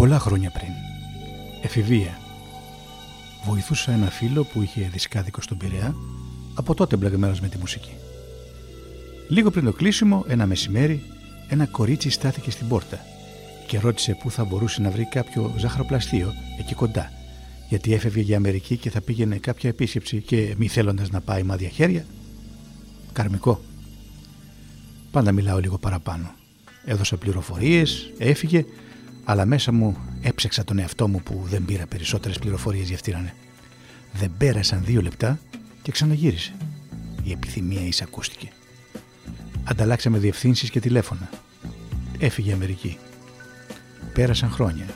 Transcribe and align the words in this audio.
Πολλά 0.00 0.18
χρόνια 0.18 0.50
πριν. 0.50 0.68
Εφηβεία. 1.62 2.18
Βοηθούσα 3.44 3.92
ένα 3.92 4.10
φίλο 4.10 4.44
που 4.44 4.62
είχε 4.62 4.88
δισκάδικο 4.92 5.40
στον 5.40 5.56
Πειραιά, 5.56 5.94
από 6.54 6.74
τότε 6.74 6.96
μπλεγμένος 6.96 7.40
με 7.40 7.48
τη 7.48 7.58
μουσική. 7.58 7.92
Λίγο 9.28 9.50
πριν 9.50 9.64
το 9.64 9.72
κλείσιμο, 9.72 10.24
ένα 10.28 10.46
μεσημέρι, 10.46 11.02
ένα 11.48 11.66
κορίτσι 11.66 12.10
στάθηκε 12.10 12.50
στην 12.50 12.68
πόρτα 12.68 12.98
και 13.66 13.78
ρώτησε 13.78 14.16
πού 14.22 14.30
θα 14.30 14.44
μπορούσε 14.44 14.80
να 14.80 14.90
βρει 14.90 15.04
κάποιο 15.04 15.54
ζαχαροπλαστείο 15.58 16.32
εκεί 16.58 16.74
κοντά, 16.74 17.12
γιατί 17.68 17.94
έφευγε 17.94 18.22
για 18.22 18.36
Αμερική 18.36 18.76
και 18.76 18.90
θα 18.90 19.00
πήγαινε 19.00 19.36
κάποια 19.36 19.68
επίσκεψη 19.68 20.20
και 20.20 20.54
μη 20.58 20.68
θέλοντας 20.68 21.10
να 21.10 21.20
πάει 21.20 21.42
μάδια 21.42 21.68
χέρια. 21.68 22.04
Καρμικό. 23.12 23.60
Πάντα 25.10 25.32
μιλάω 25.32 25.58
λίγο 25.58 25.78
παραπάνω. 25.78 26.34
Έδωσα 26.84 27.16
πληροφορίες, 27.16 28.12
έφυγε, 28.18 28.64
αλλά 29.24 29.46
μέσα 29.46 29.72
μου 29.72 29.96
έψεξα 30.20 30.64
τον 30.64 30.78
εαυτό 30.78 31.08
μου 31.08 31.22
που 31.22 31.44
δεν 31.48 31.64
πήρα 31.64 31.86
περισσότερες 31.86 32.38
πληροφορίες 32.38 32.86
για 32.86 32.94
αυτήν. 32.94 33.16
Δεν 34.12 34.32
πέρασαν 34.38 34.84
δύο 34.84 35.02
λεπτά 35.02 35.38
και 35.82 35.92
ξαναγύρισε. 35.92 36.52
Η 37.22 37.32
επιθυμία 37.32 37.80
εισακούστηκε. 37.80 38.48
Ανταλλάξαμε 39.64 40.18
διευθύνσεις 40.18 40.70
και 40.70 40.80
τηλέφωνα. 40.80 41.30
Έφυγε 42.18 42.52
Αμερική. 42.52 42.98
Πέρασαν 44.12 44.50
χρόνια. 44.50 44.86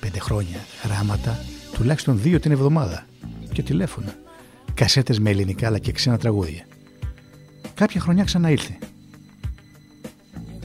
Πέντε 0.00 0.18
χρόνια. 0.18 0.58
Γράμματα, 0.84 1.44
τουλάχιστον 1.72 2.20
δύο 2.20 2.40
την 2.40 2.50
εβδομάδα. 2.50 3.06
Και 3.52 3.62
τηλέφωνα. 3.62 4.14
Κασέτες 4.74 5.18
με 5.18 5.30
ελληνικά 5.30 5.66
αλλά 5.66 5.78
και 5.78 5.92
ξένα 5.92 6.18
τραγούδια. 6.18 6.66
Κάποια 7.74 8.00
χρονιά 8.00 8.24
ξαναήλθε. 8.24 8.78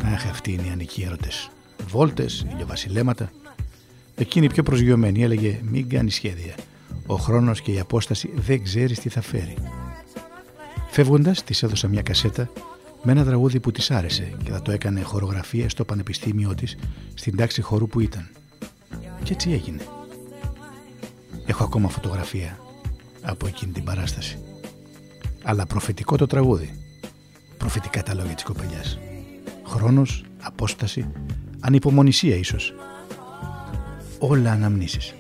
Αχ, 0.04 0.28
αυτοί 0.28 0.52
είναι 0.52 0.68
οι 0.68 0.70
ανικοί 0.70 1.02
έρωτες. 1.02 1.50
Βόλτες, 1.88 2.46
ηλιοβασιλέματα. 2.52 3.32
Εκείνη 4.16 4.48
πιο 4.48 4.64
προσγειωμένη 4.64 5.24
έλεγε: 5.24 5.60
Μην 5.64 5.90
κάνει 5.90 6.12
σχέδια. 6.12 6.56
Ο 7.06 7.16
χρόνος 7.16 7.62
και 7.62 7.72
η 7.72 7.80
απόσταση 7.80 8.34
δεν 8.36 8.64
ξέρεις 8.64 9.00
τι 9.00 9.10
θα 9.10 9.22
φέρει. 9.22 9.56
Φεύγοντας, 10.90 11.44
της 11.44 11.64
έδωσα 11.64 11.88
μια 11.88 12.02
κασέτα 12.02 12.50
με 13.04 13.12
ένα 13.12 13.24
τραγούδι 13.24 13.60
που 13.60 13.72
της 13.72 13.92
άρεσε 13.92 14.34
και 14.44 14.52
θα 14.52 14.62
το 14.62 14.72
έκανε 14.72 15.02
χορογραφία 15.02 15.70
στο 15.70 15.86
πανεπιστήμιό 15.86 16.56
της 16.56 16.78
στην 17.14 17.36
τάξη 17.36 17.62
χορού 17.62 17.88
που 17.88 18.00
ήταν. 18.00 18.30
Και 19.24 19.34
έτσι 19.34 19.52
έγινε. 19.52 19.82
Έχω 21.46 21.64
ακόμα 21.64 21.90
φωτογραφία 21.90 22.60
από 23.22 23.48
εκείνη 23.48 23.72
την 23.72 23.84
παράσταση. 23.84 24.38
Αλλά 25.44 25.66
προφητικό 25.66 26.18
το 26.18 26.28
τραγούδι. 26.28 26.74
Προφητικά 27.58 28.04
τα 28.04 28.14
λόγια 28.14 28.34
της 28.34 28.44
κοπελιάς. 28.44 29.00
Χρόνος, 29.66 30.26
απόσταση, 30.42 31.08
ανυπομονησία 31.66 32.36
ίσως. 32.36 32.74
Όλα 34.20 34.52
αναμνήσεις. 34.52 35.14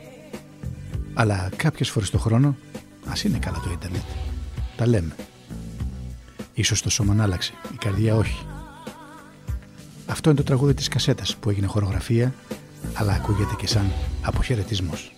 Αλλά 1.13 1.49
κάποιες 1.55 1.89
φορές 1.89 2.09
το 2.09 2.17
χρόνο, 2.17 2.55
ας 3.05 3.23
είναι 3.23 3.37
καλά 3.37 3.59
το 3.63 3.69
ίντερνετ, 3.71 4.01
τα 4.75 4.87
λέμε. 4.87 5.15
Ίσως 6.53 6.81
το 6.81 6.89
σώμα 6.89 7.13
να 7.13 7.23
άλλαξε, 7.23 7.53
η 7.73 7.77
καρδιά 7.77 8.15
όχι. 8.15 8.45
Αυτό 10.05 10.29
είναι 10.29 10.39
το 10.39 10.45
τραγούδι 10.45 10.73
της 10.73 10.87
κασέτας 10.87 11.35
που 11.35 11.49
έγινε 11.49 11.67
χορογραφία, 11.67 12.33
αλλά 12.93 13.13
ακούγεται 13.13 13.53
και 13.57 13.67
σαν 13.67 13.91
αποχαιρετισμός. 14.21 15.11